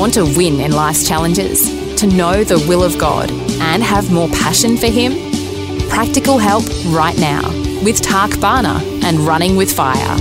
Want 0.00 0.14
to 0.14 0.24
win 0.24 0.60
in 0.60 0.72
life's 0.72 1.06
challenges? 1.06 1.68
To 1.96 2.06
know 2.06 2.42
the 2.42 2.58
will 2.66 2.82
of 2.82 2.96
God 2.96 3.30
and 3.60 3.82
have 3.82 4.10
more 4.10 4.30
passion 4.30 4.78
for 4.78 4.86
Him? 4.86 5.12
Practical 5.90 6.38
help 6.38 6.64
right 6.86 7.18
now 7.18 7.46
with 7.84 8.00
Tak 8.00 8.40
Bhana 8.40 8.80
and 9.04 9.18
Running 9.18 9.56
with 9.56 9.70
Fire. 9.70 10.16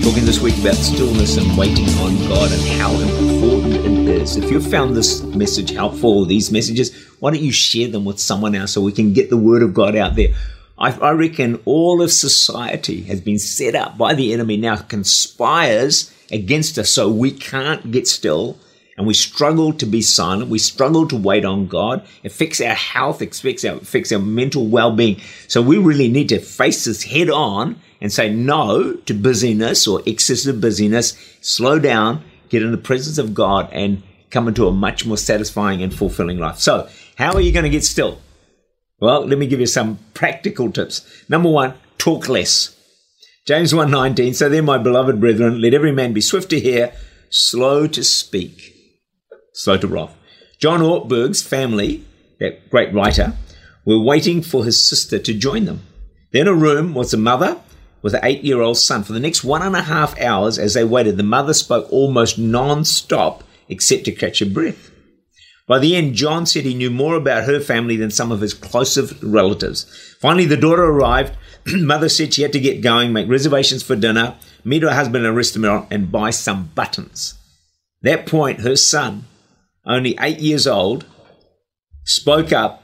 Talking 0.00 0.24
this 0.24 0.40
week 0.40 0.56
about 0.56 0.76
stillness 0.76 1.36
and 1.36 1.54
waiting 1.58 1.86
on 1.98 2.16
God 2.26 2.50
and 2.50 2.62
how 2.80 2.92
important 2.92 3.74
it 3.74 4.08
is. 4.08 4.38
If 4.38 4.50
you've 4.50 4.70
found 4.70 4.96
this 4.96 5.22
message 5.22 5.72
helpful, 5.72 6.24
these 6.24 6.50
messages, 6.50 6.96
why 7.20 7.30
don't 7.30 7.42
you 7.42 7.52
share 7.52 7.88
them 7.88 8.06
with 8.06 8.18
someone 8.18 8.54
else 8.54 8.72
so 8.72 8.80
we 8.80 8.92
can 8.92 9.12
get 9.12 9.28
the 9.28 9.36
word 9.36 9.62
of 9.62 9.74
God 9.74 9.94
out 9.96 10.16
there? 10.16 10.28
I, 10.78 10.92
I 10.92 11.10
reckon 11.10 11.60
all 11.66 12.00
of 12.00 12.10
society 12.10 13.02
has 13.02 13.20
been 13.20 13.38
set 13.38 13.74
up 13.74 13.98
by 13.98 14.14
the 14.14 14.32
enemy 14.32 14.56
now 14.56 14.76
conspires 14.76 16.10
against 16.30 16.78
us 16.78 16.90
so 16.90 17.10
we 17.10 17.30
can't 17.30 17.90
get 17.90 18.06
still 18.06 18.58
and 18.96 19.06
we 19.06 19.14
struggle 19.14 19.72
to 19.72 19.86
be 19.86 20.00
silent. 20.00 20.50
We 20.50 20.58
struggle 20.58 21.08
to 21.08 21.16
wait 21.16 21.44
on 21.44 21.66
God. 21.66 22.06
It 22.22 22.32
affects 22.32 22.60
our 22.60 22.74
health, 22.74 23.22
it 23.22 23.36
affects 23.36 23.64
our, 23.64 23.76
affects 23.76 24.12
our 24.12 24.18
mental 24.18 24.66
well-being. 24.66 25.20
So 25.48 25.62
we 25.62 25.78
really 25.78 26.08
need 26.08 26.28
to 26.28 26.38
face 26.38 26.84
this 26.84 27.02
head 27.02 27.30
on 27.30 27.80
and 28.00 28.12
say 28.12 28.32
no 28.32 28.94
to 28.94 29.14
busyness 29.14 29.86
or 29.86 30.02
excessive 30.06 30.60
busyness. 30.60 31.16
Slow 31.40 31.78
down, 31.78 32.22
get 32.48 32.62
in 32.62 32.70
the 32.70 32.78
presence 32.78 33.18
of 33.18 33.34
God 33.34 33.68
and 33.72 34.02
come 34.30 34.48
into 34.48 34.68
a 34.68 34.72
much 34.72 35.06
more 35.06 35.16
satisfying 35.16 35.82
and 35.82 35.94
fulfilling 35.94 36.38
life. 36.38 36.58
So 36.58 36.88
how 37.16 37.32
are 37.32 37.40
you 37.40 37.52
going 37.52 37.64
to 37.64 37.70
get 37.70 37.84
still? 37.84 38.20
Well, 39.00 39.26
let 39.26 39.38
me 39.38 39.46
give 39.46 39.60
you 39.60 39.66
some 39.66 39.98
practical 40.14 40.70
tips. 40.70 41.24
Number 41.28 41.50
one, 41.50 41.74
talk 41.98 42.28
less. 42.28 42.73
James 43.46 43.74
1.19, 43.74 44.34
so 44.34 44.48
then 44.48 44.64
my 44.64 44.78
beloved 44.78 45.20
brethren, 45.20 45.60
let 45.60 45.74
every 45.74 45.92
man 45.92 46.14
be 46.14 46.20
swift 46.22 46.48
to 46.48 46.58
hear, 46.58 46.94
slow 47.28 47.86
to 47.86 48.02
speak, 48.02 48.74
slow 49.52 49.76
to 49.76 49.86
wrath. 49.86 50.16
John 50.58 50.80
Ortberg's 50.80 51.42
family, 51.42 52.06
that 52.40 52.70
great 52.70 52.94
writer, 52.94 53.34
were 53.84 54.00
waiting 54.00 54.40
for 54.40 54.64
his 54.64 54.82
sister 54.82 55.18
to 55.18 55.34
join 55.34 55.66
them. 55.66 55.82
Then 56.32 56.48
a 56.48 56.54
room 56.54 56.94
was 56.94 57.12
a 57.12 57.18
mother 57.18 57.60
with 58.00 58.14
an 58.14 58.20
eight-year-old 58.22 58.78
son. 58.78 59.02
For 59.02 59.12
the 59.12 59.20
next 59.20 59.44
one 59.44 59.60
and 59.60 59.76
a 59.76 59.82
half 59.82 60.18
hours 60.18 60.58
as 60.58 60.72
they 60.72 60.84
waited, 60.84 61.18
the 61.18 61.22
mother 61.22 61.52
spoke 61.52 61.86
almost 61.92 62.38
non-stop 62.38 63.44
except 63.68 64.04
to 64.06 64.12
catch 64.12 64.38
her 64.38 64.46
breath. 64.46 64.90
By 65.66 65.78
the 65.78 65.96
end, 65.96 66.14
John 66.14 66.46
said 66.46 66.64
he 66.64 66.74
knew 66.74 66.90
more 66.90 67.14
about 67.14 67.44
her 67.44 67.60
family 67.60 67.96
than 67.96 68.10
some 68.10 68.32
of 68.32 68.40
his 68.40 68.54
closest 68.54 69.22
relatives. 69.22 69.84
Finally, 70.18 70.46
the 70.46 70.56
daughter 70.56 70.84
arrived. 70.84 71.36
Mother 71.74 72.08
said 72.08 72.34
she 72.34 72.42
had 72.42 72.52
to 72.52 72.60
get 72.60 72.82
going, 72.82 73.12
make 73.12 73.28
reservations 73.28 73.82
for 73.82 73.96
dinner, 73.96 74.36
meet 74.64 74.82
her 74.82 74.94
husband 74.94 75.24
in 75.24 75.30
a 75.30 75.34
restaurant, 75.34 75.88
and 75.90 76.12
buy 76.12 76.30
some 76.30 76.70
buttons. 76.74 77.34
That 78.02 78.26
point, 78.26 78.60
her 78.60 78.76
son, 78.76 79.24
only 79.86 80.16
eight 80.20 80.40
years 80.40 80.66
old, 80.66 81.06
spoke 82.04 82.52
up 82.52 82.82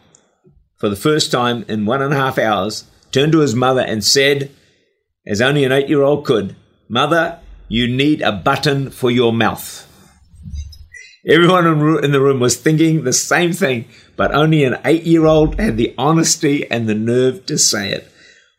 for 0.78 0.89
the 0.89 0.96
first 0.96 1.30
time 1.30 1.64
in 1.69 1.85
one 1.85 2.01
and 2.01 2.14
a 2.14 2.17
half 2.17 2.39
hours, 2.39 2.85
turned 3.13 3.33
to 3.33 3.40
his 3.40 3.55
mother, 3.55 3.83
and 3.83 4.02
said, 4.02 4.51
as 5.27 5.42
only 5.42 5.64
an 5.64 5.73
eight 5.73 5.89
year 5.89 6.02
old 6.02 6.24
could, 6.24 6.57
Mother, 6.89 7.39
you 7.69 7.86
need 7.86 8.23
a 8.23 8.33
button 8.33 8.90
for 8.90 9.11
your 9.11 9.33
mouth. 9.33 9.86
Everyone 11.29 11.67
in 12.02 12.13
the 12.13 12.20
room 12.20 12.40
was 12.40 12.57
thinking 12.57 13.05
the 13.05 13.13
same 13.13 13.52
thing, 13.52 13.85
but 14.17 14.35
only 14.35 14.64
an 14.64 14.79
eight 14.85 15.05
year 15.05 15.27
old 15.27 15.61
had 15.61 15.77
the 15.77 15.95
honesty 15.98 16.69
and 16.70 16.89
the 16.89 16.95
nerve 16.95 17.45
to 17.46 17.58
say 17.58 17.92
it. 17.92 18.09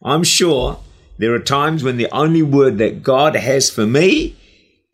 I'm 0.03 0.23
sure 0.23 0.79
there 1.17 1.33
are 1.33 1.39
times 1.39 1.83
when 1.83 1.97
the 1.97 2.09
only 2.11 2.41
word 2.41 2.77
that 2.79 3.03
God 3.03 3.35
has 3.35 3.69
for 3.69 3.85
me 3.85 4.35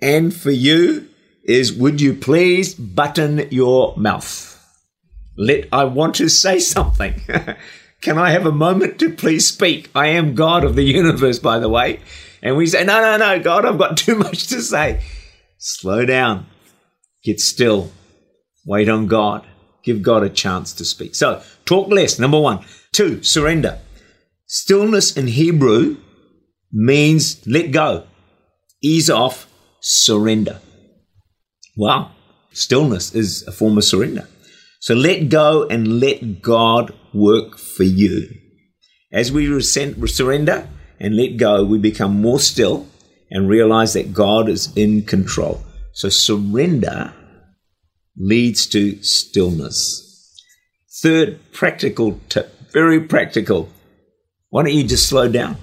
and 0.01 0.33
for 0.33 0.51
you 0.51 1.07
is, 1.43 1.73
Would 1.73 2.01
you 2.01 2.13
please 2.13 2.73
button 2.75 3.47
your 3.51 3.95
mouth? 3.97 4.53
Let 5.37 5.67
I 5.71 5.85
want 5.85 6.15
to 6.15 6.29
say 6.29 6.59
something. 6.59 7.21
Can 8.01 8.17
I 8.17 8.31
have 8.31 8.45
a 8.45 8.51
moment 8.51 8.99
to 8.99 9.11
please 9.11 9.47
speak? 9.47 9.89
I 9.95 10.07
am 10.07 10.35
God 10.35 10.63
of 10.63 10.75
the 10.75 10.83
universe, 10.83 11.39
by 11.39 11.59
the 11.59 11.69
way. 11.69 11.99
And 12.43 12.57
we 12.57 12.67
say, 12.67 12.83
No, 12.83 13.01
no, 13.01 13.17
no, 13.17 13.41
God, 13.41 13.65
I've 13.65 13.77
got 13.77 13.97
too 14.05 14.15
much 14.15 14.47
to 14.47 14.61
say. 14.61 15.03
Slow 15.57 16.05
down 16.05 16.45
Get 17.27 17.41
still. 17.41 17.91
Wait 18.65 18.87
on 18.87 19.07
God. 19.07 19.45
Give 19.83 20.01
God 20.01 20.23
a 20.23 20.29
chance 20.29 20.71
to 20.73 20.85
speak. 20.85 21.13
So, 21.13 21.41
talk 21.65 21.89
less, 21.89 22.19
number 22.19 22.39
one. 22.39 22.63
Two, 22.93 23.21
surrender. 23.21 23.79
Stillness 24.47 25.17
in 25.17 25.27
Hebrew 25.27 25.97
means 26.71 27.45
let 27.45 27.71
go, 27.71 28.07
ease 28.81 29.09
off, 29.09 29.47
surrender. 29.81 30.61
Wow. 31.75 32.11
Stillness 32.53 33.13
is 33.13 33.45
a 33.45 33.51
form 33.51 33.77
of 33.77 33.83
surrender. 33.83 34.27
So 34.79 34.95
let 34.95 35.27
go 35.27 35.67
and 35.67 35.99
let 35.99 36.41
God 36.41 36.93
work 37.13 37.57
for 37.57 37.83
you. 37.83 38.29
As 39.11 39.33
we 39.33 39.61
surrender 39.61 40.67
and 40.97 41.15
let 41.17 41.35
go, 41.37 41.65
we 41.65 41.77
become 41.77 42.21
more 42.21 42.39
still 42.39 42.87
and 43.29 43.49
realize 43.49 43.93
that 43.93 44.13
God 44.13 44.47
is 44.47 44.75
in 44.77 45.03
control. 45.03 45.61
So 45.91 46.07
surrender 46.07 47.13
leads 48.15 48.65
to 48.67 49.01
stillness. 49.03 50.03
Third 51.01 51.39
practical 51.51 52.19
tip, 52.29 52.71
very 52.71 53.01
practical. 53.01 53.69
Why 54.57 54.63
don't 54.63 54.73
you 54.73 54.85
just 54.85 55.07
slow 55.07 55.29
down? 55.29 55.55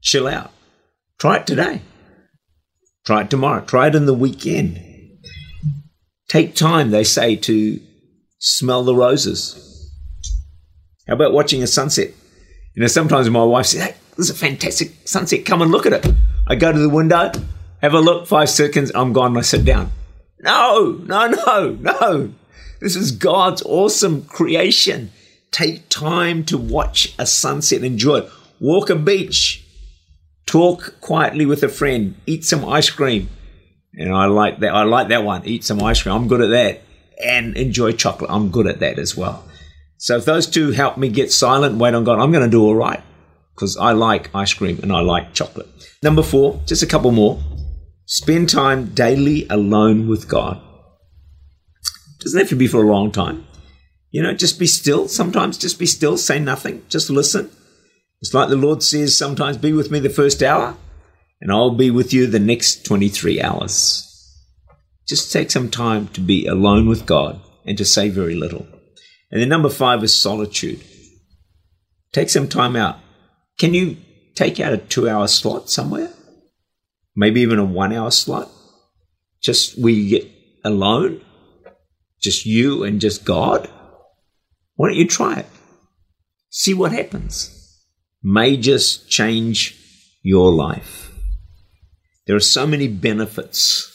Chill 0.00 0.26
out. 0.26 0.52
Try 1.18 1.36
it 1.36 1.46
today. 1.46 1.82
Try 3.04 3.20
it 3.20 3.28
tomorrow. 3.30 3.62
Try 3.62 3.88
it 3.88 3.94
in 3.94 4.06
the 4.06 4.14
weekend. 4.14 4.80
Take 6.28 6.54
time, 6.54 6.92
they 6.92 7.04
say, 7.04 7.36
to 7.36 7.78
smell 8.38 8.84
the 8.84 8.94
roses. 8.94 9.92
How 11.06 11.12
about 11.12 11.34
watching 11.34 11.62
a 11.62 11.66
sunset? 11.66 12.14
You 12.74 12.80
know, 12.80 12.86
sometimes 12.86 13.28
my 13.28 13.44
wife 13.44 13.66
says, 13.66 13.82
Hey, 13.82 13.96
this 14.16 14.30
is 14.30 14.30
a 14.30 14.34
fantastic 14.34 15.06
sunset. 15.06 15.44
Come 15.44 15.60
and 15.60 15.70
look 15.70 15.84
at 15.84 15.92
it. 15.92 16.10
I 16.46 16.54
go 16.54 16.72
to 16.72 16.78
the 16.78 16.88
window, 16.88 17.32
have 17.82 17.92
a 17.92 18.00
look, 18.00 18.26
five 18.26 18.48
seconds, 18.48 18.90
I'm 18.94 19.12
gone, 19.12 19.36
I 19.36 19.42
sit 19.42 19.66
down. 19.66 19.92
No, 20.40 20.98
no, 21.04 21.26
no, 21.26 21.76
no. 21.78 22.32
This 22.80 22.96
is 22.96 23.12
God's 23.12 23.60
awesome 23.66 24.24
creation. 24.24 25.10
Take 25.52 25.88
time 25.88 26.44
to 26.46 26.58
watch 26.58 27.14
a 27.18 27.26
sunset, 27.26 27.76
and 27.76 27.86
enjoy 27.86 28.18
it. 28.18 28.30
Walk 28.58 28.90
a 28.90 28.96
beach, 28.96 29.64
talk 30.46 31.00
quietly 31.00 31.46
with 31.46 31.62
a 31.62 31.68
friend, 31.68 32.16
eat 32.26 32.44
some 32.44 32.64
ice 32.64 32.90
cream. 32.90 33.28
And 33.94 34.12
I 34.12 34.26
like 34.26 34.60
that. 34.60 34.74
I 34.74 34.84
like 34.84 35.08
that 35.08 35.24
one. 35.24 35.44
Eat 35.44 35.64
some 35.64 35.82
ice 35.82 36.02
cream. 36.02 36.14
I'm 36.14 36.28
good 36.28 36.40
at 36.40 36.50
that. 36.50 36.80
And 37.22 37.56
enjoy 37.56 37.92
chocolate. 37.92 38.30
I'm 38.30 38.50
good 38.50 38.66
at 38.66 38.80
that 38.80 38.98
as 38.98 39.16
well. 39.16 39.44
So 39.98 40.16
if 40.16 40.24
those 40.24 40.46
two 40.46 40.70
help 40.70 40.96
me 40.96 41.08
get 41.10 41.30
silent, 41.30 41.76
wait 41.78 41.94
on 41.94 42.04
God, 42.04 42.18
I'm 42.18 42.32
going 42.32 42.44
to 42.44 42.50
do 42.50 42.64
all 42.64 42.74
right 42.74 43.00
because 43.54 43.76
I 43.76 43.92
like 43.92 44.34
ice 44.34 44.52
cream 44.54 44.80
and 44.82 44.92
I 44.92 45.00
like 45.00 45.34
chocolate. 45.34 45.68
Number 46.02 46.22
four, 46.22 46.60
just 46.66 46.82
a 46.82 46.86
couple 46.86 47.12
more. 47.12 47.40
Spend 48.06 48.48
time 48.48 48.86
daily 48.94 49.46
alone 49.48 50.08
with 50.08 50.28
God. 50.28 50.60
Doesn't 52.20 52.40
have 52.40 52.48
to 52.48 52.56
be 52.56 52.66
for 52.66 52.82
a 52.82 52.86
long 52.86 53.12
time. 53.12 53.46
You 54.12 54.22
know, 54.22 54.32
just 54.32 54.60
be 54.60 54.66
still. 54.66 55.08
Sometimes 55.08 55.58
just 55.58 55.78
be 55.78 55.86
still, 55.86 56.16
say 56.16 56.38
nothing, 56.38 56.84
just 56.88 57.10
listen. 57.10 57.50
It's 58.20 58.32
like 58.32 58.48
the 58.48 58.56
Lord 58.56 58.84
says 58.84 59.16
sometimes, 59.16 59.56
be 59.56 59.72
with 59.72 59.90
me 59.90 59.98
the 59.98 60.08
first 60.08 60.42
hour, 60.42 60.76
and 61.40 61.50
I'll 61.50 61.74
be 61.74 61.90
with 61.90 62.12
you 62.12 62.28
the 62.28 62.38
next 62.38 62.86
23 62.86 63.42
hours. 63.42 64.08
Just 65.08 65.32
take 65.32 65.50
some 65.50 65.68
time 65.68 66.06
to 66.08 66.20
be 66.20 66.46
alone 66.46 66.86
with 66.86 67.06
God 67.06 67.40
and 67.66 67.76
to 67.78 67.84
say 67.84 68.08
very 68.08 68.36
little. 68.36 68.68
And 69.32 69.40
then 69.42 69.48
number 69.48 69.68
five 69.68 70.04
is 70.04 70.14
solitude. 70.14 70.84
Take 72.12 72.30
some 72.30 72.46
time 72.46 72.76
out. 72.76 73.00
Can 73.58 73.74
you 73.74 73.96
take 74.36 74.60
out 74.60 74.72
a 74.72 74.78
two 74.78 75.08
hour 75.08 75.26
slot 75.26 75.68
somewhere? 75.68 76.12
maybe 77.14 77.40
even 77.40 77.58
a 77.58 77.64
one 77.64 77.92
hour 77.92 78.10
slot. 78.10 78.50
Just 79.40 79.78
where 79.78 79.92
you 79.92 80.20
get 80.20 80.30
alone, 80.64 81.20
just 82.20 82.46
you 82.46 82.84
and 82.84 83.00
just 83.00 83.24
God. 83.24 83.68
Why 84.76 84.88
don't 84.88 84.96
you 84.96 85.06
try 85.06 85.40
it? 85.40 85.46
See 86.50 86.74
what 86.74 86.92
happens. 86.92 87.58
May 88.22 88.56
just 88.56 89.08
change 89.08 89.78
your 90.22 90.52
life. 90.52 91.12
There 92.26 92.36
are 92.36 92.40
so 92.40 92.66
many 92.66 92.88
benefits 92.88 93.88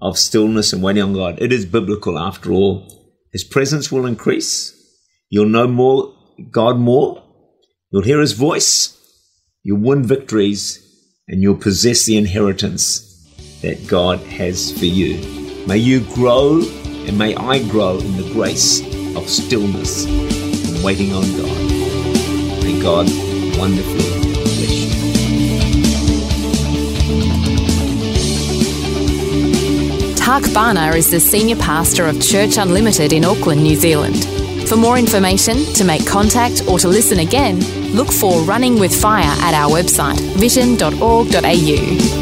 of 0.00 0.18
stillness 0.18 0.72
and 0.72 0.82
waiting 0.82 1.02
on 1.02 1.14
God. 1.14 1.40
It 1.40 1.52
is 1.52 1.66
biblical 1.66 2.18
after 2.18 2.52
all. 2.52 2.86
His 3.32 3.44
presence 3.44 3.90
will 3.90 4.06
increase. 4.06 4.78
You'll 5.30 5.48
know 5.48 5.66
more 5.66 6.14
God 6.50 6.78
more. 6.78 7.22
You'll 7.90 8.02
hear 8.02 8.20
his 8.20 8.32
voice. 8.32 8.98
You'll 9.62 9.80
win 9.80 10.04
victories 10.04 10.78
and 11.28 11.40
you'll 11.42 11.56
possess 11.56 12.04
the 12.04 12.16
inheritance 12.16 13.08
that 13.62 13.86
God 13.86 14.18
has 14.20 14.76
for 14.76 14.86
you. 14.86 15.16
May 15.66 15.78
you 15.78 16.00
grow 16.14 16.60
and 16.60 17.16
may 17.16 17.34
I 17.36 17.62
grow 17.68 17.98
in 17.98 18.16
the 18.16 18.30
grace 18.32 18.80
of 19.16 19.28
stillness 19.28 20.06
waiting 20.82 21.12
on 21.12 21.22
God. 21.36 22.64
May 22.64 22.80
God 22.80 23.08
wonderfully 23.58 24.08
bless 24.56 24.72
you. 24.72 24.92
Tak 30.16 30.42
Bhana 30.54 30.94
is 30.94 31.10
the 31.10 31.20
senior 31.20 31.56
pastor 31.56 32.06
of 32.06 32.20
Church 32.20 32.56
Unlimited 32.56 33.12
in 33.12 33.24
Auckland, 33.24 33.62
New 33.62 33.76
Zealand. 33.76 34.24
For 34.68 34.76
more 34.76 34.96
information, 34.98 35.56
to 35.74 35.84
make 35.84 36.06
contact, 36.06 36.62
or 36.68 36.78
to 36.78 36.88
listen 36.88 37.18
again, 37.18 37.60
look 37.92 38.10
for 38.10 38.40
Running 38.42 38.78
with 38.78 38.94
Fire 38.98 39.34
at 39.42 39.54
our 39.54 39.70
website, 39.70 40.18
vision.org.au. 40.38 42.21